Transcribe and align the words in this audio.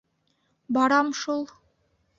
-Барам 0.77 1.13
шул. 1.21 1.47